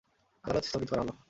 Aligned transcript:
আদালত 0.43 0.63
স্থগিত 0.65 0.89
করা 0.89 1.01
হলো। 1.01 1.13